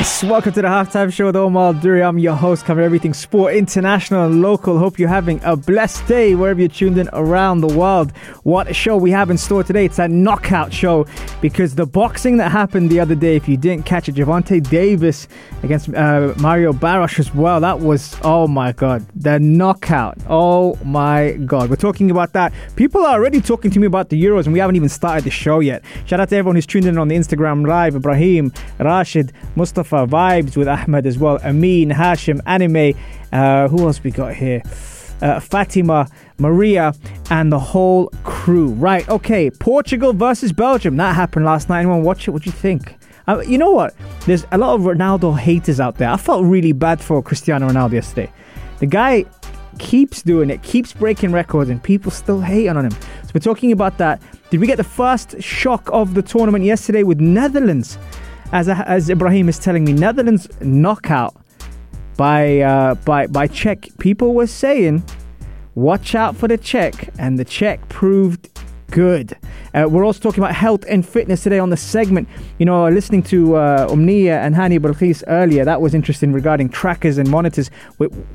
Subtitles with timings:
[0.00, 2.02] Yes, welcome to the halftime show with Omar Duri.
[2.02, 4.78] I'm your host, covering everything sport, international and local.
[4.78, 8.16] Hope you're having a blessed day wherever you're tuned in around the world.
[8.42, 9.84] What a show we have in store today!
[9.84, 11.06] It's a knockout show
[11.42, 15.28] because the boxing that happened the other day, if you didn't catch it, Gervonta Davis
[15.62, 17.60] against uh, Mario Barrios as well.
[17.60, 20.16] That was oh my god, the knockout!
[20.30, 22.54] Oh my god, we're talking about that.
[22.74, 25.30] People are already talking to me about the Euros, and we haven't even started the
[25.30, 25.84] show yet.
[26.06, 30.56] Shout out to everyone who's tuned in on the Instagram live: Ibrahim, Rashid, Mustafa, Vibes
[30.56, 32.98] with Ahmed as well, Amin, Hashim, Anime.
[33.32, 34.62] Uh, who else we got here?
[35.22, 36.08] Uh, Fatima,
[36.38, 36.94] Maria,
[37.30, 38.68] and the whole crew.
[38.68, 39.50] Right, okay.
[39.50, 40.96] Portugal versus Belgium.
[40.96, 41.80] That happened last night.
[41.80, 42.30] Anyone watch it?
[42.30, 42.94] What do you think?
[43.28, 43.94] Uh, you know what?
[44.26, 46.08] There's a lot of Ronaldo haters out there.
[46.08, 48.32] I felt really bad for Cristiano Ronaldo yesterday.
[48.78, 49.26] The guy
[49.78, 52.92] keeps doing it, keeps breaking records, and people still hating on him.
[52.92, 54.20] So we're talking about that.
[54.50, 57.98] Did we get the first shock of the tournament yesterday with Netherlands?
[58.52, 61.36] As, as Ibrahim is telling me, Netherlands knockout
[62.16, 63.88] by uh, by by Czech.
[63.98, 65.04] People were saying,
[65.74, 68.48] "Watch out for the Czech," and the Czech proved
[68.90, 69.36] good.
[69.74, 72.28] Uh, we're also talking about health and fitness today on the segment.
[72.58, 77.18] You know, listening to uh, Omnia and Hani Balkhis earlier, that was interesting regarding trackers
[77.18, 77.70] and monitors.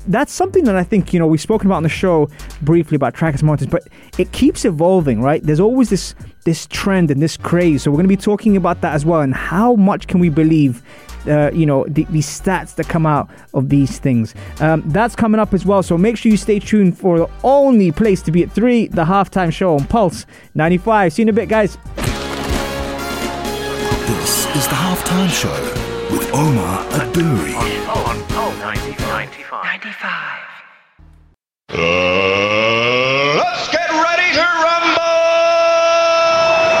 [0.06, 2.28] That's something that I think, you know, we've spoken about on the show
[2.62, 3.86] briefly about trackers and monitors, but
[4.18, 5.42] it keeps evolving, right?
[5.42, 7.82] There's always this this trend and this craze.
[7.82, 10.28] So we're going to be talking about that as well and how much can we
[10.28, 10.82] believe
[11.28, 14.34] uh, you know, the, these stats that come out of these things.
[14.60, 15.82] Um, that's coming up as well.
[15.82, 19.04] So make sure you stay tuned for the only place to be at 3, the
[19.04, 21.12] halftime show on Pulse 95.
[21.12, 21.78] See you in a bit, guys.
[24.06, 25.50] This is the Halftime Show
[26.14, 27.54] with Omar Aduri.
[27.88, 29.64] On Pulse 95.
[29.64, 30.42] 95.
[31.68, 31.76] Uh,
[33.36, 35.02] let's get ready to rumble!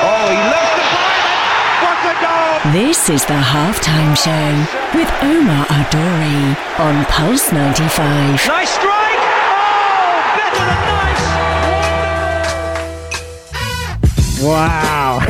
[0.06, 1.82] Oh, he loves to fire that.
[1.82, 2.65] What a goal!
[2.76, 4.52] This is the halftime show
[4.98, 8.46] with Omar Adori on Pulse 95.
[8.46, 9.18] Nice strike!
[9.48, 10.80] Oh, better than
[14.12, 14.42] nice!
[14.42, 15.20] Wow.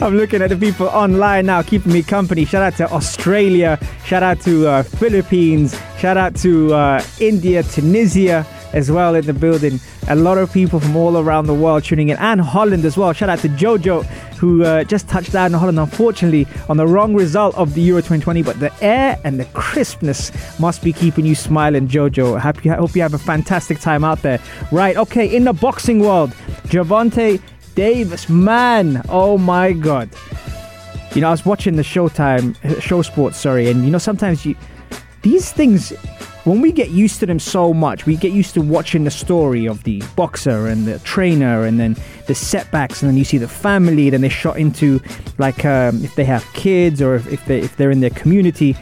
[0.06, 2.44] I'm looking at the people online now, keeping me company.
[2.44, 3.76] Shout out to Australia.
[4.04, 5.76] Shout out to uh, Philippines.
[5.98, 8.46] Shout out to uh, India, Tunisia
[8.76, 9.80] as well in the building.
[10.08, 13.12] A lot of people from all around the world tuning in, and Holland as well.
[13.12, 14.04] Shout out to Jojo,
[14.36, 18.02] who uh, just touched down in Holland, unfortunately, on the wrong result of the Euro
[18.02, 18.42] 2020.
[18.42, 22.38] But the air and the crispness must be keeping you smiling, Jojo.
[22.38, 24.38] Happy, I hope you have a fantastic time out there.
[24.70, 26.30] Right, okay, in the boxing world,
[26.68, 27.40] Gervonta
[27.74, 30.10] Davis, man, oh my god.
[31.14, 34.54] You know, I was watching the Showtime, Show Sports, sorry, and you know, sometimes you,
[35.22, 35.90] these things,
[36.44, 39.66] when we get used to them so much, we get used to watching the story
[39.66, 41.96] of the boxer and the trainer, and then
[42.26, 45.00] the setbacks, and then you see the family, then they shot into
[45.38, 48.76] like um, if they have kids or if, if they if they're in their community.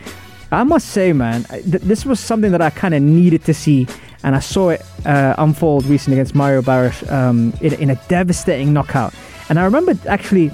[0.52, 3.86] I must say, man, th- this was something that I kind of needed to see,
[4.22, 8.72] and I saw it uh, unfold recently against Mario Barrios um, in, in a devastating
[8.72, 9.14] knockout.
[9.48, 10.50] And I remember actually,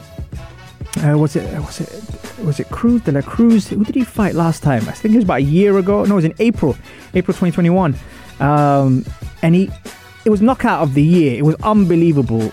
[1.04, 3.68] uh, was it was it was it Cruz de la Cruz?
[3.68, 4.88] Who did he fight last time?
[4.88, 6.04] I think it was about a year ago.
[6.04, 6.76] No, it was in April,
[7.14, 7.94] April 2021.
[8.40, 9.04] Um,
[9.42, 9.70] and he,
[10.24, 11.38] it was knockout of the year.
[11.38, 12.52] It was unbelievable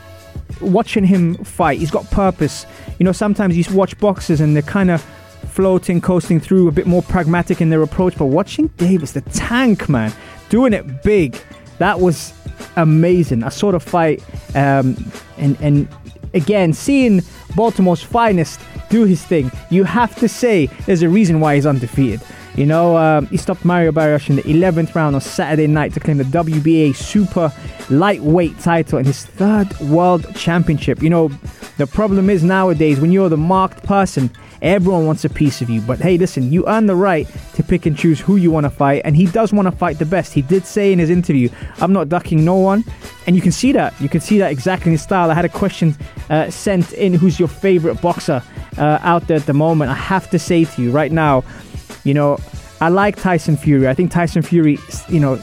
[0.61, 1.79] watching him fight.
[1.79, 2.65] He's got purpose.
[2.99, 5.01] You know, sometimes you watch boxers and they're kind of
[5.49, 8.17] floating, coasting through, a bit more pragmatic in their approach.
[8.17, 10.13] But watching Davis, the tank man,
[10.49, 11.37] doing it big,
[11.79, 12.33] that was
[12.75, 13.43] amazing.
[13.43, 14.23] I saw the fight,
[14.55, 14.97] um,
[15.37, 15.87] and and
[16.33, 17.21] again seeing
[17.55, 19.51] Baltimore's finest do his thing.
[19.69, 22.21] You have to say there's a reason why he's undefeated.
[22.55, 25.99] You know, um, he stopped Mario Barrios in the 11th round on Saturday night to
[25.99, 27.53] claim the WBA Super
[27.91, 31.03] Lightweight title and his third World Championship.
[31.03, 31.27] You know,
[31.77, 34.31] the problem is nowadays when you're the marked person,
[34.61, 35.81] everyone wants a piece of you.
[35.81, 38.69] But hey, listen, you earn the right to pick and choose who you want to
[38.69, 40.33] fight, and he does want to fight the best.
[40.33, 41.49] He did say in his interview,
[41.79, 42.83] "I'm not ducking no one,"
[43.25, 43.99] and you can see that.
[43.99, 45.31] You can see that exactly in his style.
[45.31, 45.95] I had a question
[46.29, 48.41] uh, sent in: "Who's your favorite boxer
[48.77, 51.43] uh, out there at the moment?" I have to say to you right now,
[52.03, 52.37] you know,
[52.79, 53.87] I like Tyson Fury.
[53.87, 54.77] I think Tyson Fury,
[55.09, 55.35] you know,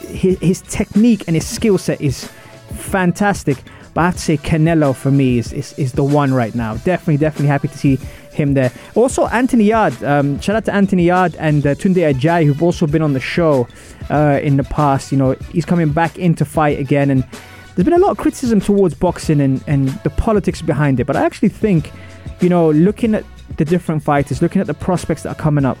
[0.00, 2.28] his, his technique and his skill set is
[2.70, 3.58] fantastic.
[3.94, 6.76] But I have to say, Canelo for me is, is, is the one right now.
[6.76, 7.98] Definitely, definitely happy to see
[8.32, 8.72] him there.
[8.94, 10.02] Also, Anthony Yarde.
[10.04, 13.20] Um, shout out to Anthony Yarde and uh, Tunde Ajayi, who've also been on the
[13.20, 13.68] show
[14.10, 15.12] uh, in the past.
[15.12, 17.26] You know, he's coming back into fight again, and
[17.74, 21.06] there's been a lot of criticism towards boxing and, and the politics behind it.
[21.06, 21.90] But I actually think,
[22.40, 23.24] you know, looking at
[23.56, 25.78] the different fighters, looking at the prospects that are coming up,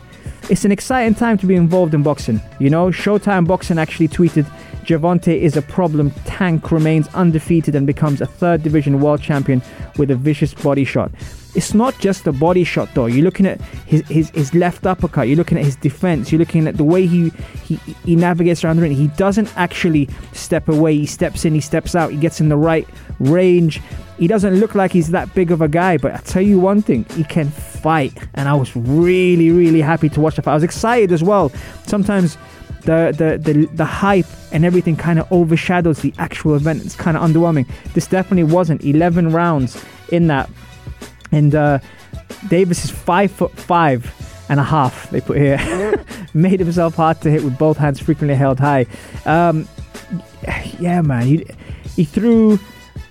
[0.50, 2.40] it's an exciting time to be involved in boxing.
[2.58, 4.44] You know, Showtime Boxing actually tweeted
[4.84, 6.10] Gervonta is a problem.
[6.24, 9.62] Tank remains undefeated and becomes a third division world champion
[9.96, 11.12] with a vicious body shot.
[11.54, 13.06] It's not just the body shot though.
[13.06, 15.28] You're looking at his, his, his left uppercut.
[15.28, 16.32] You're looking at his defense.
[16.32, 17.30] You're looking at the way he,
[17.64, 18.92] he he navigates around the ring.
[18.92, 20.96] He doesn't actually step away.
[20.96, 21.54] He steps in.
[21.54, 22.10] He steps out.
[22.10, 22.88] He gets in the right
[23.20, 23.82] range.
[24.18, 25.98] He doesn't look like he's that big of a guy.
[25.98, 28.16] But I tell you one thing, he can fight.
[28.34, 30.52] And I was really really happy to watch the fight.
[30.52, 31.50] I was excited as well.
[31.86, 32.38] Sometimes
[32.82, 36.84] the the the, the hype and everything kind of overshadows the actual event.
[36.84, 37.68] It's kind of underwhelming.
[37.94, 38.84] This definitely wasn't.
[38.84, 40.48] 11 rounds in that
[41.32, 41.78] and uh,
[42.48, 44.14] Davis is five foot five
[44.48, 45.10] and a half.
[45.10, 45.58] They put here,
[46.34, 48.86] made himself hard to hit with both hands frequently held high.
[49.24, 49.66] Um,
[50.78, 51.46] yeah, man, he,
[51.96, 52.58] he threw.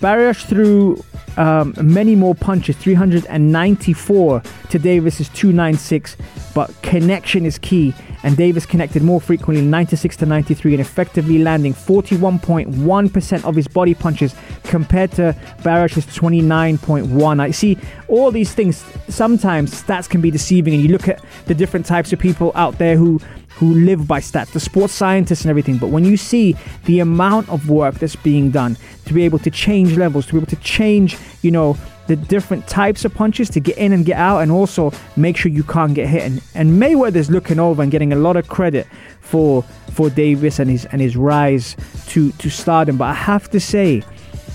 [0.02, 1.04] Barrios threw
[1.38, 6.18] um, many more punches, 394 to Davis's 296,
[6.54, 7.94] but connection is key
[8.24, 13.94] and Davis connected more frequently 96 to 93 and effectively landing 41.1% of his body
[13.94, 17.40] punches compared to Barrios's 29.1.
[17.40, 17.78] I see
[18.08, 22.14] all these things sometimes stats can be deceiving and you look at the different types
[22.14, 23.20] of people out there who
[23.56, 25.78] who live by stats, the sports scientists and everything.
[25.78, 26.56] But when you see
[26.86, 30.38] the amount of work that's being done to be able to change levels, to be
[30.40, 31.78] able to change, you know,
[32.08, 35.52] the different types of punches to get in and get out, and also make sure
[35.52, 36.24] you can't get hit.
[36.24, 38.88] And, and Mayweather's looking over and getting a lot of credit
[39.22, 41.76] for for Davis and his and his rise
[42.08, 42.98] to to stardom.
[42.98, 44.04] But I have to say,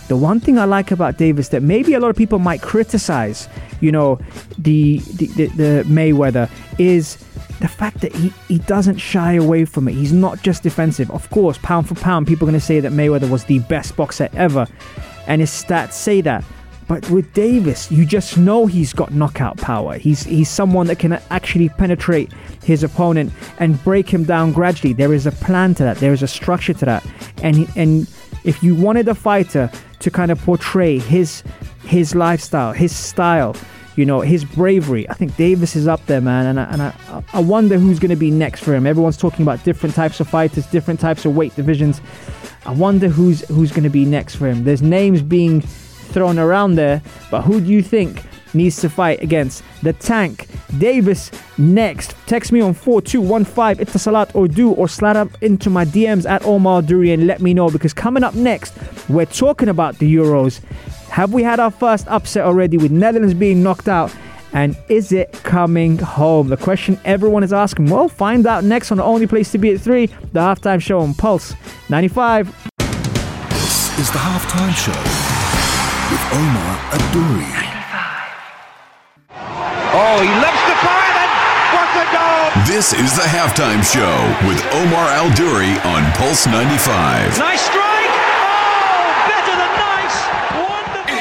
[0.09, 3.49] the one thing I like about Davis that maybe a lot of people might criticize,
[3.81, 4.19] you know,
[4.59, 7.17] the the, the, the Mayweather is
[7.61, 9.93] the fact that he, he doesn't shy away from it.
[9.93, 11.11] He's not just defensive.
[11.11, 13.97] Of course, pound for pound, people are going to say that Mayweather was the best
[13.97, 14.67] boxer ever,
[15.27, 16.45] and his stats say that.
[16.89, 19.99] But with Davis, you just know he's got knockout power.
[19.99, 22.33] He's he's someone that can actually penetrate
[22.63, 24.93] his opponent and break him down gradually.
[24.93, 25.97] There is a plan to that.
[25.97, 27.07] There is a structure to that.
[27.43, 28.07] And and
[28.47, 31.43] if you wanted a fighter to kind of portray his
[31.85, 33.55] his lifestyle, his style,
[33.97, 36.47] you know, his bravery, I think Davis is up there, man.
[36.47, 38.87] And I, and I, I wonder who's going to be next for him.
[38.87, 42.01] Everyone's talking about different types of fighters, different types of weight divisions.
[42.65, 44.65] I wonder who's who's going to be next for him.
[44.65, 48.25] There's names being thrown around there, but who do you think
[48.57, 50.49] needs to fight against the tank?
[50.79, 52.15] Davis next.
[52.27, 56.83] Text me on 4215 Etisalat or du or slide up into my DMs at Omar
[56.83, 58.75] Duri and let me know because coming up next,
[59.09, 60.63] we're talking about the Euros.
[61.11, 64.15] Have we had our first upset already with Netherlands being knocked out?
[64.53, 66.49] And is it coming home?
[66.49, 67.91] The question everyone is asking.
[67.91, 71.01] Well, find out next on the only place to be at 3, the halftime show
[71.01, 71.55] on Pulse
[71.91, 72.47] 95.
[73.51, 74.93] This is the halftime show
[76.11, 77.76] with Omar Adouri.
[79.99, 81.31] Oh, he loves to fire then.
[81.73, 82.53] What a goal!
[82.69, 84.13] This is the halftime show
[84.47, 87.39] with Omar Al Duri on Pulse 95.
[87.39, 88.13] Nice strike.
[88.13, 90.17] Oh, better than nice.
[90.61, 91.17] Wonderful.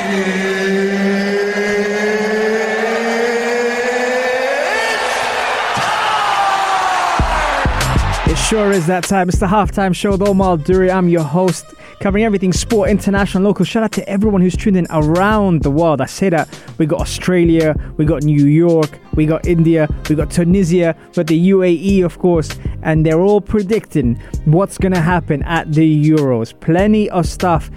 [8.32, 9.30] It sure is that time.
[9.30, 10.92] It's the halftime show with Omar Duri.
[10.92, 11.66] I'm your host,
[12.00, 13.66] covering everything sport, international, local.
[13.66, 16.02] Shout out to everyone who's tuned in around the world.
[16.02, 16.48] I say that
[16.78, 21.50] we got Australia, we got New York, we got India, we got Tunisia, got the
[21.50, 22.50] UAE, of course,
[22.84, 26.60] and they're all predicting what's gonna happen at the Euros.
[26.60, 27.70] Plenty of stuff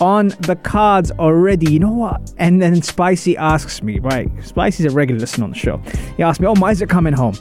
[0.00, 1.72] on the cards already.
[1.72, 2.32] You know what?
[2.38, 4.30] And then Spicy asks me, right?
[4.44, 5.78] Spicy's a regular listener on the show.
[6.16, 7.36] He asked me, Oh, why is it coming home?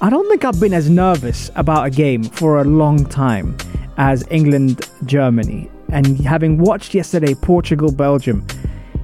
[0.00, 3.56] I don't think I've been as nervous about a game for a long time
[3.96, 5.70] as England Germany.
[5.92, 8.46] And having watched yesterday Portugal Belgium,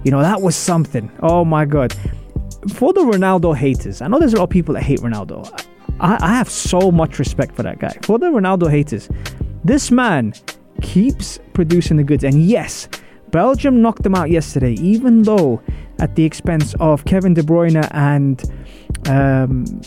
[0.05, 1.11] you know, that was something.
[1.21, 1.95] Oh my God.
[2.75, 5.49] For the Ronaldo haters, I know there's a lot of people that hate Ronaldo.
[6.01, 7.97] I, I have so much respect for that guy.
[8.03, 9.09] For the Ronaldo haters,
[9.65, 10.35] this man
[10.83, 12.25] keeps producing the goods.
[12.25, 12.89] And yes,
[13.31, 15.63] Belgium knocked them out yesterday, even though
[15.99, 18.43] at the expense of Kevin De Bruyne and
[19.09, 19.81] um,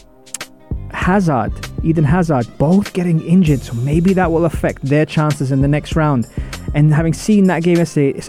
[0.91, 1.53] Hazard,
[1.83, 3.61] Eden Hazard, both getting injured.
[3.61, 6.27] So maybe that will affect their chances in the next round.
[6.73, 8.21] And having seen that game yesterday,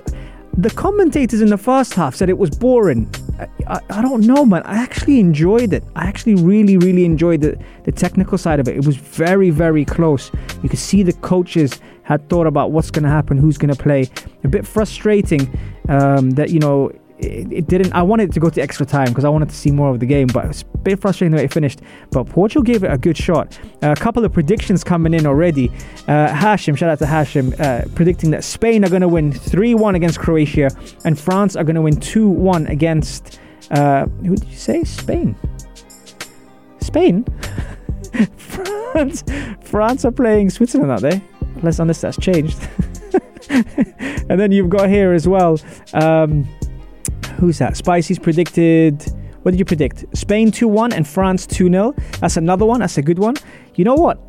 [0.56, 3.12] the commentators in the first half said it was boring.
[3.38, 4.62] I, I, I don't know, man.
[4.64, 5.84] I actually enjoyed it.
[5.94, 8.76] I actually really, really enjoyed the, the technical side of it.
[8.76, 10.30] It was very, very close.
[10.62, 13.80] You could see the coaches had thought about what's going to happen, who's going to
[13.80, 14.10] play.
[14.42, 15.56] A bit frustrating
[15.88, 16.90] um, that, you know,
[17.20, 17.92] it, it didn't.
[17.92, 20.00] I wanted it to go to extra time because I wanted to see more of
[20.00, 21.80] the game, but it's a bit frustrating the way it finished.
[22.10, 23.58] But Portugal gave it a good shot.
[23.82, 25.68] Uh, a couple of predictions coming in already.
[26.08, 29.74] Uh, Hashim, shout out to Hashim, uh, predicting that Spain are going to win 3
[29.74, 30.70] 1 against Croatia
[31.04, 33.38] and France are going to win 2 1 against.
[33.70, 34.84] Uh, who did you say?
[34.84, 35.36] Spain.
[36.80, 37.24] Spain?
[38.36, 39.22] France.
[39.62, 41.22] France are playing Switzerland, aren't they?
[41.56, 42.58] Unless, unless that's changed.
[43.50, 45.58] and then you've got here as well.
[45.92, 46.48] Um,
[47.40, 47.76] who's that?
[47.76, 49.02] Spicy's predicted.
[49.42, 50.04] What did you predict?
[50.16, 51.94] Spain 2 1 and France 2 0.
[52.20, 52.80] That's another one.
[52.80, 53.34] That's a good one.
[53.74, 54.20] You know what?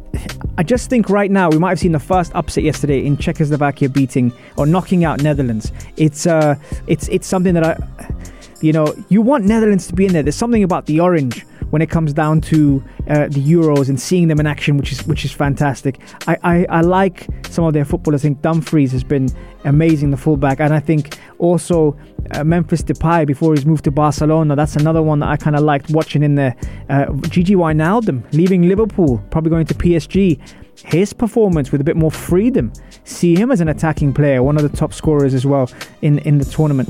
[0.58, 3.90] I just think right now we might have seen the first upset yesterday in Czechoslovakia
[3.90, 5.72] beating or knocking out Netherlands.
[5.98, 6.56] It's uh,
[6.88, 7.78] it's it's something that I,
[8.62, 10.24] you know, you want Netherlands to be in there.
[10.24, 14.28] There's something about the orange when it comes down to uh, the Euros and seeing
[14.28, 16.00] them in action, which is which is fantastic.
[16.28, 18.22] I, I, I like some of their footballers.
[18.22, 19.30] I think Dumfries has been
[19.66, 21.98] amazing, the fullback, and I think also
[22.32, 24.56] uh, Memphis Depay before he's moved to Barcelona.
[24.56, 26.56] That's another one that I kind of liked watching in there.
[26.90, 30.40] Uh, Gini Wijnaldum leaving Liverpool, probably going to PSG.
[30.84, 32.74] His performance with a bit more freedom.
[33.04, 35.70] See him as an attacking player, one of the top scorers as well
[36.02, 36.90] in, in the tournament.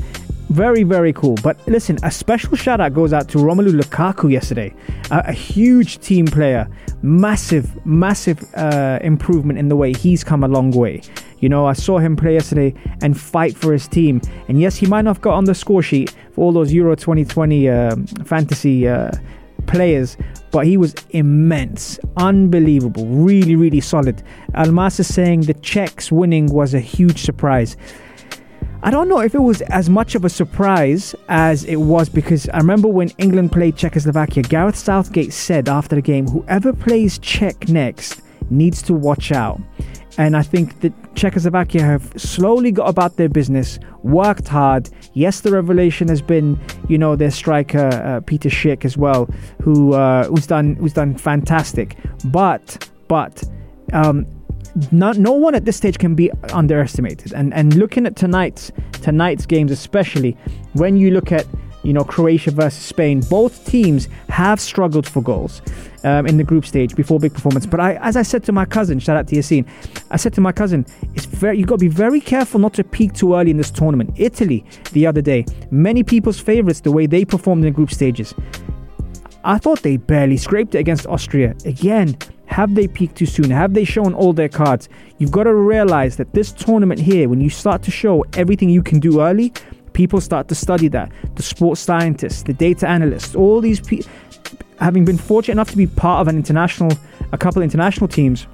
[0.50, 1.36] Very, very cool.
[1.42, 4.74] But listen, a special shout out goes out to Romelu Lukaku yesterday.
[5.10, 6.68] Uh, a huge team player.
[7.02, 11.02] Massive, massive uh, improvement in the way he's come a long way.
[11.40, 14.20] You know, I saw him play yesterday and fight for his team.
[14.48, 16.94] And yes, he might not have got on the score sheet for all those Euro
[16.94, 19.10] 2020 uh, fantasy uh,
[19.66, 20.16] players,
[20.50, 24.22] but he was immense, unbelievable, really, really solid.
[24.54, 27.76] Almas is saying the Czechs winning was a huge surprise.
[28.84, 32.48] I don't know if it was as much of a surprise as it was because
[32.48, 37.68] I remember when England played Czechoslovakia, Gareth Southgate said after the game, whoever plays Czech
[37.68, 39.60] next needs to watch out.
[40.18, 44.90] And I think that Czechoslovakia have slowly got about their business, worked hard.
[45.14, 46.58] Yes, the revelation has been,
[46.88, 49.26] you know, their striker uh, Peter Schick as well,
[49.62, 51.96] who uh, who's done who's done fantastic.
[52.24, 53.44] But but
[53.92, 54.26] um,
[54.90, 57.32] not, no one at this stage can be underestimated.
[57.32, 60.36] And and looking at tonight's tonight's games, especially
[60.72, 61.46] when you look at
[61.82, 65.60] you know Croatia versus Spain, both teams have struggled for goals
[66.04, 67.66] um, in the group stage before big performance.
[67.66, 69.66] But I, as I said to my cousin, shout out to Yassine,
[70.10, 72.84] I said to my cousin, it's very you got to be very careful not to
[72.84, 74.14] peak too early in this tournament.
[74.16, 78.34] Italy the other day, many people's favourites the way they performed in the group stages.
[79.44, 81.56] I thought they barely scraped it against Austria.
[81.64, 82.16] Again,
[82.52, 83.50] have they peaked too soon?
[83.50, 84.88] Have they shown all their cards?
[85.18, 88.82] You've got to realize that this tournament here, when you start to show everything you
[88.82, 89.52] can do early,
[89.94, 91.10] people start to study that.
[91.34, 94.10] The sports scientists, the data analysts, all these people,
[94.78, 96.92] having been fortunate enough to be part of an international,
[97.32, 98.46] a couple international teams,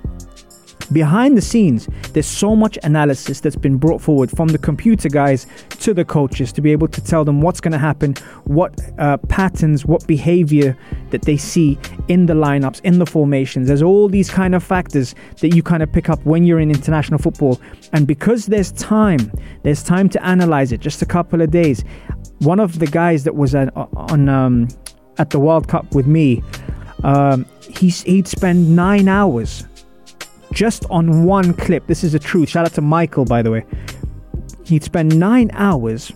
[0.92, 5.47] behind the scenes, there's so much analysis that's been brought forward from the computer guys
[5.80, 8.14] to the coaches to be able to tell them what's going to happen,
[8.45, 10.76] what uh, patterns, what behavior
[11.11, 11.78] that they see
[12.09, 13.68] in the lineups, in the formations.
[13.68, 16.71] There's all these kind of factors that you kind of pick up when you're in
[16.71, 17.61] international football.
[17.92, 19.30] And because there's time,
[19.62, 21.85] there's time to analyze it, just a couple of days.
[22.38, 24.68] One of the guys that was at, on um,
[25.18, 26.42] at the World Cup with me,
[27.04, 29.67] um, he's, he'd spend nine hours
[30.59, 31.87] just on one clip.
[31.87, 32.49] This is the truth.
[32.49, 33.65] Shout out to Michael, by the way.
[34.65, 36.11] He'd spend nine hours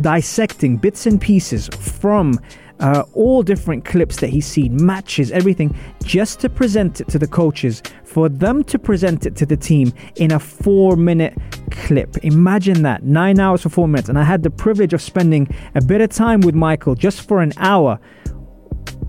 [0.00, 2.40] dissecting bits and pieces from
[2.80, 7.26] uh, all different clips that he's seen, matches, everything, just to present it to the
[7.26, 11.36] coaches, for them to present it to the team in a four minute
[11.70, 12.16] clip.
[12.24, 14.08] Imagine that nine hours for four minutes.
[14.08, 17.42] And I had the privilege of spending a bit of time with Michael just for
[17.42, 18.00] an hour.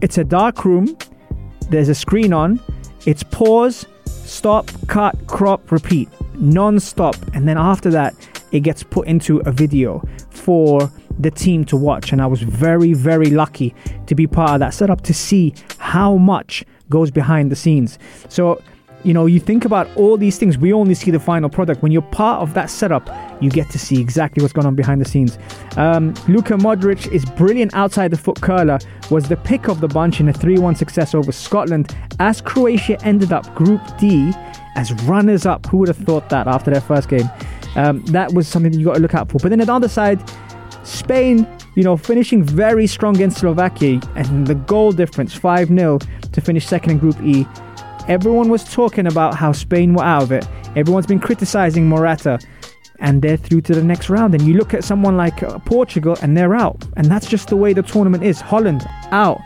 [0.01, 0.97] It's a dark room,
[1.69, 2.59] there's a screen on,
[3.05, 3.85] it's pause,
[4.25, 7.15] stop, cut, crop, repeat, non stop.
[7.33, 8.13] And then after that,
[8.51, 12.11] it gets put into a video for the team to watch.
[12.11, 13.75] And I was very, very lucky
[14.07, 17.97] to be part of that setup to see how much goes behind the scenes.
[18.29, 18.61] So,
[19.03, 21.83] you know, you think about all these things, we only see the final product.
[21.83, 23.09] When you're part of that setup,
[23.41, 25.37] you get to see exactly what's going on behind the scenes.
[25.75, 28.79] Um, Luka Modric is brilliant outside the foot curler,
[29.11, 33.03] was the pick of the bunch in a 3 1 success over Scotland as Croatia
[33.05, 34.31] ended up Group D
[34.75, 35.65] as runners up.
[35.67, 37.29] Who would have thought that after their first game?
[37.75, 39.39] Um, that was something that you got to look out for.
[39.39, 40.23] But then on the other side,
[40.83, 45.99] Spain, you know, finishing very strong against Slovakia and the goal difference 5 0
[46.31, 47.45] to finish second in Group E
[48.07, 50.45] Everyone was talking about how Spain were out of it.
[50.75, 52.37] Everyone's been criticizing Morata,
[52.99, 54.33] and they're through to the next round.
[54.35, 56.85] And you look at someone like uh, Portugal, and they're out.
[56.97, 58.41] And that's just the way the tournament is.
[58.41, 59.39] Holland out.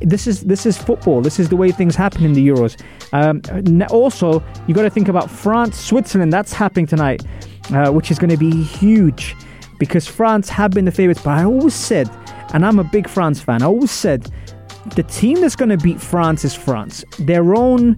[0.00, 1.20] This is this is football.
[1.20, 2.80] This is the way things happen in the Euros.
[3.12, 3.42] Um,
[3.90, 6.32] also, you got to think about France, Switzerland.
[6.32, 7.24] That's happening tonight,
[7.72, 9.34] uh, which is going to be huge
[9.78, 11.22] because France have been the favourites.
[11.22, 12.08] But I always said,
[12.54, 14.30] and I'm a big France fan, I always said
[14.94, 17.04] the team that's going to beat France is France.
[17.18, 17.96] Their own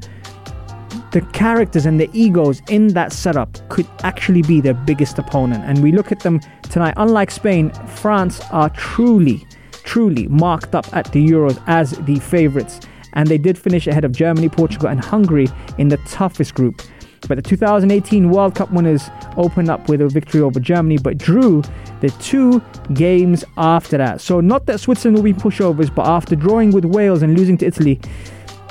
[1.14, 5.62] the characters and the egos in that setup could actually be their biggest opponent.
[5.64, 6.94] And we look at them tonight.
[6.96, 9.46] Unlike Spain, France are truly,
[9.84, 12.80] truly marked up at the Euros as the favourites.
[13.12, 15.46] And they did finish ahead of Germany, Portugal, and Hungary
[15.78, 16.82] in the toughest group.
[17.26, 21.62] But the 2018 World Cup winners opened up with a victory over Germany, but drew
[22.00, 22.62] the two
[22.92, 24.20] games after that.
[24.20, 27.66] So, not that Switzerland will be pushovers, but after drawing with Wales and losing to
[27.66, 28.00] Italy,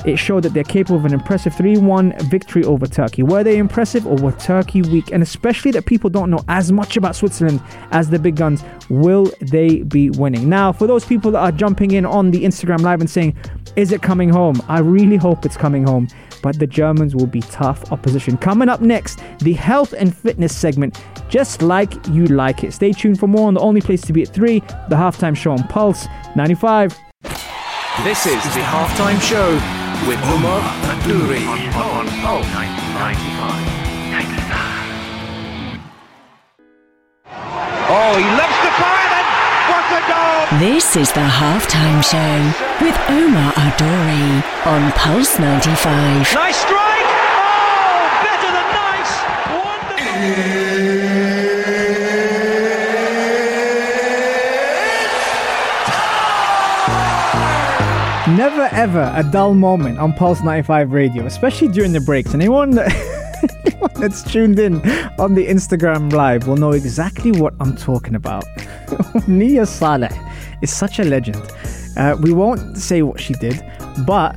[0.06, 3.24] it showed that they're capable of an impressive 3 1 victory over Turkey.
[3.24, 5.12] Were they impressive or were Turkey weak?
[5.12, 9.32] And especially that people don't know as much about Switzerland as the big guns, will
[9.40, 10.50] they be winning?
[10.50, 13.36] Now, for those people that are jumping in on the Instagram Live and saying,
[13.76, 14.62] is it coming home?
[14.68, 16.08] I really hope it's coming home.
[16.44, 18.38] But the Germans will be tough opposition.
[18.38, 22.74] Coming up next, the health and fitness segment, just like you like it.
[22.74, 24.60] Stay tuned for more on the only place to be at 3,
[24.90, 26.96] the halftime show on Pulse 95.
[28.04, 29.54] This is the halftime show
[30.06, 30.60] with Umar
[30.92, 33.74] Adouri on, Pulse 95.
[37.96, 39.28] Oh, he loves to fire then.
[39.70, 40.43] What a goal!
[40.60, 46.32] This is the halftime show with Omar Adori on Pulse 95.
[46.36, 47.08] Nice strike!
[47.42, 49.14] Oh, better than nice!
[58.28, 58.38] Wonderful!
[58.38, 62.34] Never ever a dull moment on Pulse 95 radio, especially during the breaks.
[62.34, 62.94] And anyone, that,
[63.66, 64.76] anyone that's tuned in
[65.18, 68.46] on the Instagram live will know exactly what I'm talking about.
[69.28, 70.14] Nia Saleh
[70.62, 71.42] is such a legend.
[71.98, 73.64] Uh, we won't say what she did,
[74.06, 74.36] but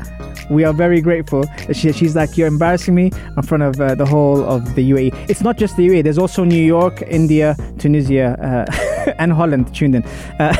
[0.51, 3.95] we are very grateful that she, she's like, You're embarrassing me in front of uh,
[3.95, 5.31] the whole of the UAE.
[5.31, 9.97] It's not just the UAE, there's also New York, India, Tunisia, uh, and Holland tuned
[9.97, 10.05] in.
[10.39, 10.55] Uh,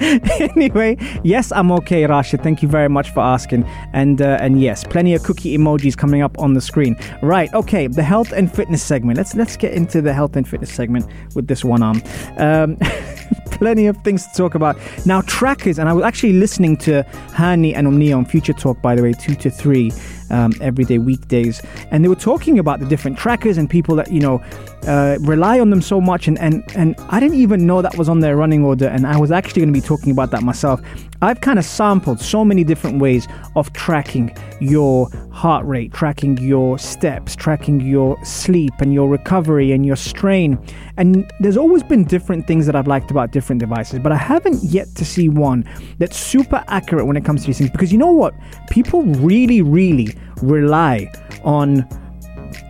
[0.00, 2.42] anyway, yes, I'm okay, Rashid.
[2.42, 3.64] Thank you very much for asking.
[3.92, 6.96] And uh, and yes, plenty of cookie emojis coming up on the screen.
[7.22, 9.16] Right, okay, the health and fitness segment.
[9.16, 12.02] Let's let's get into the health and fitness segment with this one arm.
[12.36, 12.78] Um,
[13.58, 14.76] plenty of things to talk about.
[15.06, 18.94] Now, trackers, and I was actually listening to Hani and Omnia on Future Talk, by
[18.94, 19.92] the way, two to three
[20.34, 24.20] um, everyday weekdays, and they were talking about the different trackers and people that you
[24.20, 24.42] know
[24.86, 28.08] uh, rely on them so much, and and and I didn't even know that was
[28.08, 30.80] on their running order, and I was actually going to be talking about that myself.
[31.22, 36.78] I've kind of sampled so many different ways of tracking your heart rate, tracking your
[36.78, 40.58] steps, tracking your sleep and your recovery and your strain.
[40.96, 44.62] And there's always been different things that I've liked about different devices, but I haven't
[44.64, 45.64] yet to see one
[45.98, 48.34] that's super accurate when it comes to these things because you know what?
[48.68, 51.12] People really, really rely
[51.44, 51.86] on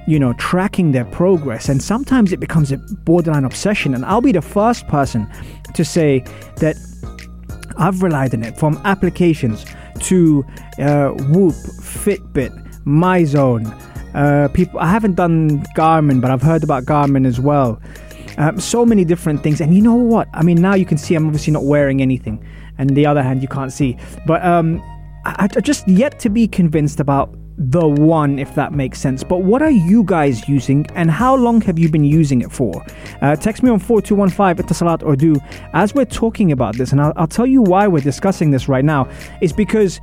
[0.06, 1.68] you know, tracking their progress.
[1.68, 3.94] And sometimes it becomes a borderline obsession.
[3.94, 5.30] And I'll be the first person
[5.74, 6.20] to say
[6.56, 6.76] that
[7.78, 9.64] I've relied on it from applications
[10.00, 10.44] to
[10.78, 12.52] uh, Whoop, Fitbit,
[12.84, 13.80] MyZone.
[14.14, 17.80] Uh, people, I haven't done Garmin, but I've heard about Garmin as well.
[18.36, 20.28] Um, so many different things, and you know what?
[20.34, 22.44] I mean, now you can see I'm obviously not wearing anything,
[22.78, 23.96] and the other hand you can't see.
[24.26, 24.82] But um,
[25.24, 29.22] I, I just yet to be convinced about the one, if that makes sense.
[29.22, 32.84] But what are you guys using and how long have you been using it for?
[33.22, 35.36] Uh, text me on 4215 Etisalat or du.
[35.72, 38.84] As we're talking about this, and I'll, I'll tell you why we're discussing this right
[38.84, 39.08] now,
[39.40, 40.00] is because.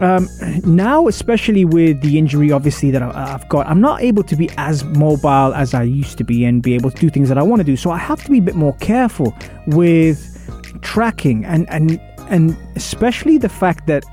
[0.00, 0.30] Um,
[0.64, 4.82] now, especially with the injury, obviously that I've got, I'm not able to be as
[4.82, 7.60] mobile as I used to be and be able to do things that I want
[7.60, 7.76] to do.
[7.76, 10.26] So I have to be a bit more careful with
[10.80, 14.04] tracking and and and especially the fact that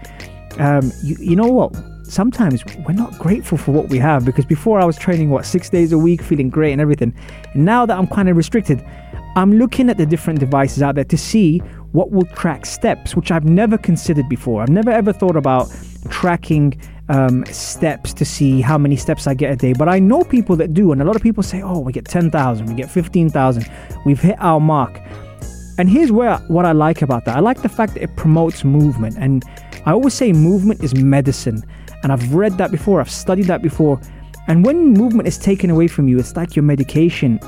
[0.59, 1.73] um, you, you know what
[2.09, 5.69] sometimes we're not grateful for what we have because before I was training what six
[5.69, 7.13] days a week feeling great and everything
[7.55, 8.83] now that I'm kind of restricted
[9.35, 11.59] I'm looking at the different devices out there to see
[11.91, 15.73] what will track steps which I've never considered before I've never ever thought about
[16.09, 20.23] tracking um, steps to see how many steps I get a day but I know
[20.23, 22.89] people that do and a lot of people say oh we get 10,000 we get
[22.89, 23.69] 15,000
[24.05, 25.01] we've hit our mark
[25.77, 27.37] and here's where what I like about that.
[27.37, 29.15] I like the fact that it promotes movement.
[29.19, 29.43] And
[29.85, 31.63] I always say movement is medicine.
[32.03, 33.99] And I've read that before, I've studied that before.
[34.47, 37.39] And when movement is taken away from you, it's like your medication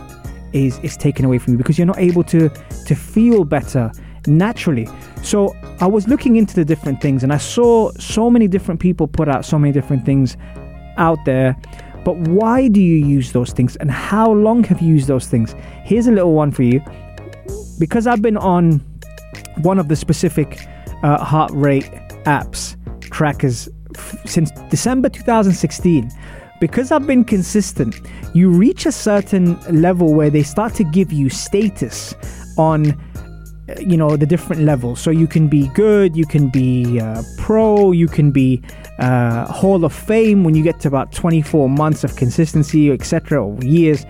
[0.52, 2.50] is is taken away from you because you're not able to
[2.86, 3.92] to feel better
[4.28, 4.88] naturally.
[5.24, 9.08] So I was looking into the different things and I saw so many different people
[9.08, 10.38] put out so many different things
[10.98, 11.56] out there.
[12.04, 15.56] But why do you use those things and how long have you used those things?
[15.84, 16.82] Here's a little one for you
[17.78, 18.82] because I've been on
[19.62, 20.68] one of the specific
[21.04, 21.90] uh, heart rate
[22.26, 23.70] apps trackers
[24.26, 26.12] since December 2016,
[26.60, 28.02] because I've been consistent,
[28.34, 32.14] you reach a certain level where they start to give you status
[32.58, 32.98] on
[33.80, 35.00] you know the different levels.
[35.00, 38.62] So you can be good you can be uh, pro you can be
[38.98, 43.56] uh, hall of fame when you get to about 24 months of consistency etc or
[43.64, 44.06] years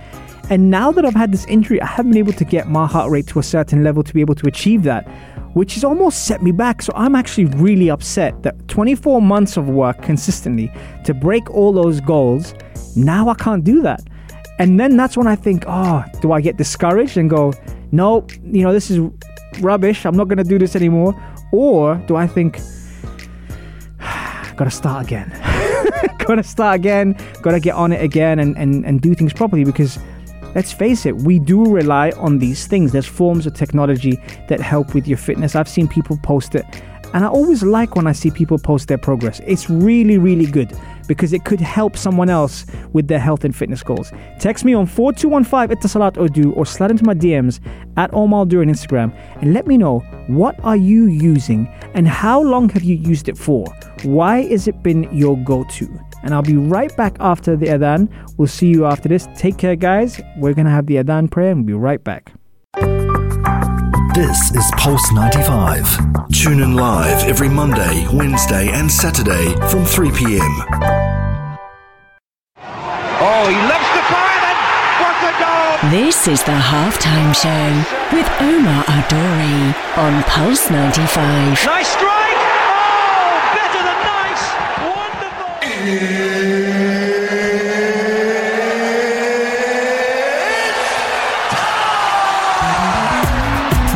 [0.50, 3.10] and now that i've had this injury i haven't been able to get my heart
[3.12, 5.08] rate to a certain level to be able to achieve that
[5.54, 9.70] which has almost set me back so i'm actually really upset that 24 months of
[9.70, 10.72] work consistently
[11.04, 12.54] to break all those goals
[12.96, 14.02] now i can't do that
[14.60, 17.54] and then that's when i think oh do i get discouraged and go
[17.92, 19.00] no you know this is
[19.62, 21.16] rubbish, I'm not going to do this anymore?
[21.52, 22.60] Or do I think,
[24.56, 25.30] gotta start again?
[26.20, 29.98] gotta start again, gotta get on it again and, and, and do things properly because
[30.56, 32.92] let's face it, we do rely on these things.
[32.92, 35.56] There's forms of technology that help with your fitness.
[35.56, 36.66] I've seen people post it,
[37.14, 39.42] and I always like when I see people post their progress.
[39.46, 43.82] It's really, really good because it could help someone else with their health and fitness
[43.82, 44.12] goals.
[44.40, 47.60] Text me on 4215 Etisalat Odu or slide into my DMs
[47.98, 52.70] at Omar on Instagram and let me know what are you using and how long
[52.70, 53.66] have you used it for?
[54.04, 55.90] Why has it been your go-to?
[56.24, 58.10] And I'll be right back after the Adhan.
[58.38, 59.28] We'll see you after this.
[59.36, 60.22] Take care, guys.
[60.38, 62.34] We're going to have the Adhan prayer and we'll be right back.
[64.16, 66.30] This is Pulse 95.
[66.34, 70.66] Tune in live every Monday, Wednesday, and Saturday from 3 p.m.
[73.22, 74.58] Oh, he loves the fire then.
[75.00, 75.92] What a goal!
[75.92, 81.66] This is the halftime show with Omar Adori on Pulse 95.
[81.66, 82.40] Nice strike.
[82.68, 84.44] Oh, better than nice.
[84.84, 85.52] Wonderful.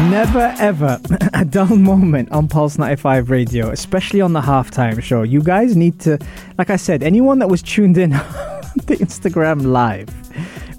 [0.10, 1.02] Never ever
[1.34, 5.24] a dull moment on Pulse 95 radio, especially on the halftime show.
[5.24, 6.18] You guys need to,
[6.58, 8.20] like I said, anyone that was tuned in to
[8.88, 10.10] Instagram Live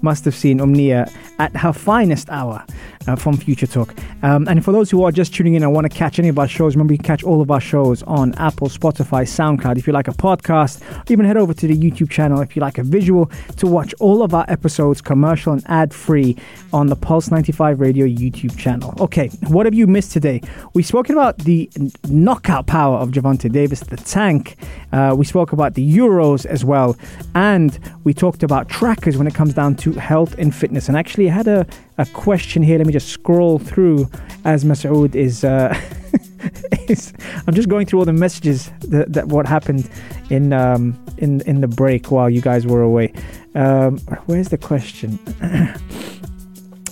[0.01, 2.65] must have seen Omnia at her finest hour
[3.07, 3.93] uh, from Future Talk.
[4.23, 6.39] Um, and for those who are just tuning in and want to catch any of
[6.39, 9.77] our shows, remember you catch all of our shows on Apple, Spotify, SoundCloud.
[9.77, 12.77] If you like a podcast, even head over to the YouTube channel if you like
[12.77, 16.35] a visual to watch all of our episodes commercial and ad free
[16.73, 18.93] on the Pulse 95 Radio YouTube channel.
[18.99, 20.41] Okay, what have you missed today?
[20.73, 21.69] We've spoken about the
[22.07, 24.55] knockout power of Gervonta Davis, the tank.
[24.91, 26.95] Uh, we spoke about the Euros as well.
[27.33, 30.87] And we talked about trackers when it comes down to health and fitness.
[30.87, 31.65] And actually, I had a,
[31.97, 32.77] a question here.
[32.77, 34.09] Let me just scroll through
[34.43, 35.43] as Masoud is.
[35.43, 35.79] Uh,
[36.87, 37.13] is
[37.47, 39.89] I'm just going through all the messages that, that what happened
[40.29, 43.13] in um, in in the break while you guys were away.
[43.55, 45.17] Um, where's the question?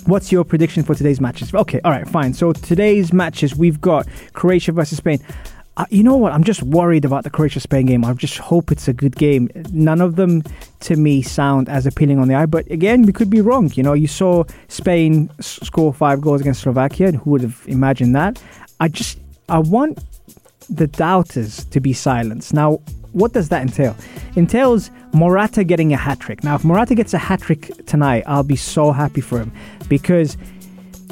[0.06, 1.54] What's your prediction for today's matches?
[1.54, 2.34] Okay, all right, fine.
[2.34, 5.18] So today's matches we've got Croatia versus Spain.
[5.76, 6.32] Uh, you know what?
[6.32, 8.04] I'm just worried about the Croatia Spain game.
[8.04, 9.50] I just hope it's a good game.
[9.72, 10.44] None of them,
[10.80, 12.46] to me, sound as appealing on the eye.
[12.46, 13.72] But again, we could be wrong.
[13.74, 18.40] You know, you saw Spain score five goals against Slovakia, who would have imagined that?
[18.78, 19.98] I just, I want
[20.70, 22.54] the doubters to be silenced.
[22.54, 23.96] Now, what does that entail?
[24.36, 26.42] Entails Morata getting a hat trick.
[26.44, 29.52] Now, if Morata gets a hat trick tonight, I'll be so happy for him
[29.88, 30.36] because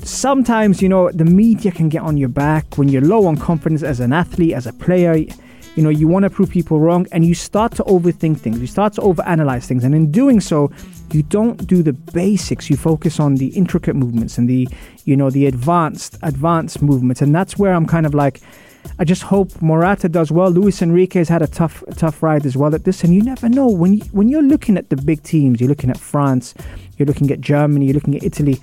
[0.04, 3.82] sometimes you know the media can get on your back when you're low on confidence
[3.82, 7.24] as an athlete as a player you know you want to prove people wrong and
[7.24, 10.70] you start to overthink things you start to overanalyze things and in doing so
[11.12, 14.68] you don't do the basics you focus on the intricate movements and the
[15.04, 18.40] you know the advanced advanced movements and that's where i'm kind of like
[18.98, 20.50] I just hope Morata does well.
[20.50, 23.48] Luis Enrique has had a tough, tough ride as well at this, and you never
[23.48, 25.60] know when you, when you're looking at the big teams.
[25.60, 26.52] You're looking at France,
[26.96, 28.60] you're looking at Germany, you're looking at Italy.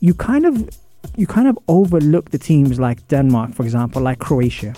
[0.00, 0.68] You kind of
[1.16, 4.74] you kind of overlook the teams like Denmark, for example, like Croatia.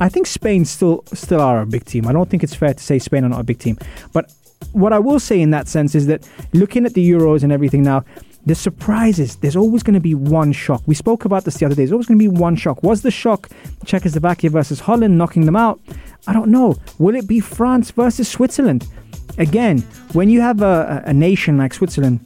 [0.00, 2.06] I think Spain still still are a big team.
[2.06, 3.78] I don't think it's fair to say Spain are not a big team.
[4.12, 4.32] But
[4.72, 7.82] what I will say in that sense is that looking at the Euros and everything
[7.82, 8.04] now,
[8.46, 10.82] the surprises, there's always going to be one shock.
[10.86, 11.82] We spoke about this the other day.
[11.82, 12.82] There's always going to be one shock.
[12.82, 13.48] Was the shock
[13.84, 15.80] Czechoslovakia versus Holland knocking them out?
[16.26, 16.76] I don't know.
[16.98, 18.86] Will it be France versus Switzerland?
[19.38, 19.78] Again,
[20.12, 22.20] when you have a, a nation like Switzerland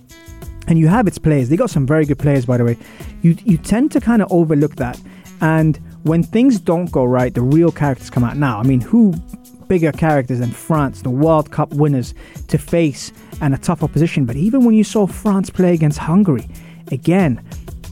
[0.68, 2.76] and you have its players, they got some very good players, by the way,
[3.22, 5.00] you, you tend to kind of overlook that.
[5.40, 8.36] And when things don't go right, the real characters come out.
[8.36, 9.14] Now, I mean, who
[9.66, 12.14] bigger characters than France, the World Cup winners,
[12.48, 14.26] to face and a tough opposition?
[14.26, 16.48] But even when you saw France play against Hungary,
[16.92, 17.42] again,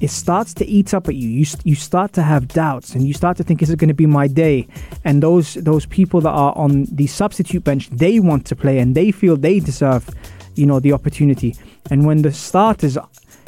[0.00, 1.28] it starts to eat up at you.
[1.28, 3.94] You you start to have doubts, and you start to think, "Is it going to
[3.94, 4.68] be my day?"
[5.04, 8.94] And those those people that are on the substitute bench, they want to play, and
[8.94, 10.10] they feel they deserve,
[10.54, 11.54] you know, the opportunity.
[11.90, 12.98] And when the starters,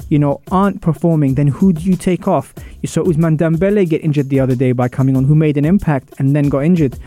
[0.09, 2.55] you know, aren't performing, then who do you take off?
[2.83, 5.65] You saw Ousmane Dembele get injured the other day by coming on, who made an
[5.65, 6.99] impact and then got injured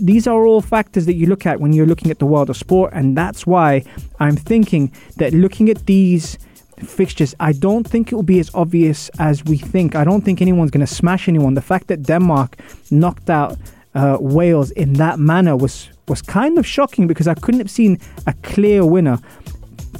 [0.00, 2.56] these are all factors that you look at when you're looking at the world of
[2.56, 3.82] sport, and that's why
[4.20, 6.38] I'm thinking that looking at these
[6.78, 9.94] fixtures, I don't think it will be as obvious as we think.
[9.94, 11.54] I don't think anyone's going to smash anyone.
[11.54, 12.56] The fact that Denmark
[12.90, 13.56] knocked out
[13.94, 17.98] uh, Wales in that manner was was kind of shocking because I couldn't have seen
[18.26, 19.18] a clear winner.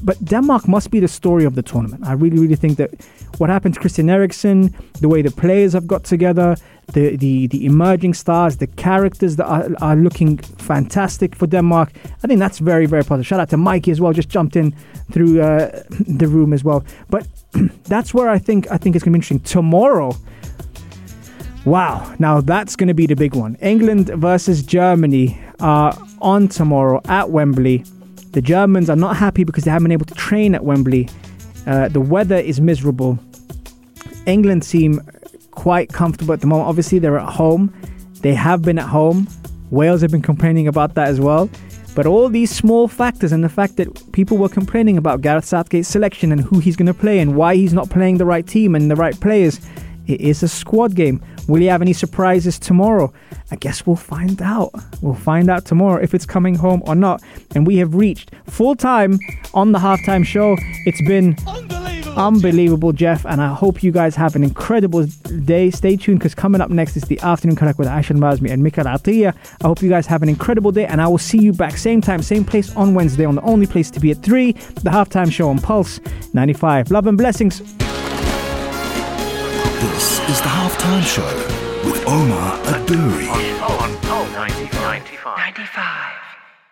[0.03, 2.07] But Denmark must be the story of the tournament.
[2.07, 2.91] I really, really think that
[3.39, 6.57] what happened to Christian Eriksen, the way the players have got together,
[6.93, 11.93] the, the, the emerging stars, the characters that are, are looking fantastic for Denmark.
[12.23, 13.27] I think that's very, very positive.
[13.27, 14.75] Shout out to Mikey as well, just jumped in
[15.13, 16.85] through uh, the room as well.
[17.11, 17.27] But
[17.85, 19.41] that's where I think I think it's going to be interesting.
[19.41, 20.17] Tomorrow,
[21.65, 23.57] wow, now that's going to be the big one.
[23.57, 27.85] England versus Germany are on tomorrow at Wembley.
[28.37, 31.09] The Germans are not happy because they haven't been able to train at Wembley.
[31.67, 33.19] Uh, the weather is miserable.
[34.27, 35.01] England seem
[35.53, 36.69] quite comfortable at the moment.
[36.69, 37.73] Obviously, they're at home.
[38.21, 39.27] They have been at home.
[39.71, 41.49] Wales have been complaining about that as well.
[41.95, 45.89] But all these small factors and the fact that people were complaining about Gareth Southgate's
[45.89, 48.75] selection and who he's going to play and why he's not playing the right team
[48.75, 49.63] and the right players,
[50.07, 51.23] it is a squad game.
[51.49, 53.13] Will he have any surprises tomorrow?
[53.51, 54.73] I guess we'll find out.
[55.01, 57.23] We'll find out tomorrow if it's coming home or not.
[57.55, 59.19] And we have reached full time
[59.55, 60.57] on the halftime show.
[60.85, 63.25] It's been unbelievable, unbelievable Jeff.
[63.27, 65.05] And I hope you guys have an incredible
[65.45, 65.71] day.
[65.71, 68.87] Stay tuned because coming up next is the afternoon connect with Ashan Mazmi and Mikael
[68.87, 69.35] Atiya.
[69.63, 70.87] I hope you guys have an incredible day.
[70.87, 73.67] And I will see you back same time, same place on Wednesday on the only
[73.67, 76.01] place to be at 3, the halftime show on Pulse
[76.33, 76.91] 95.
[76.91, 77.63] Love and blessings.
[79.79, 81.27] This is the halftime show
[81.85, 83.29] with Omar Adouri.
[83.29, 85.37] On, oh, on, oh, on, 95.
[85.37, 86.06] 95.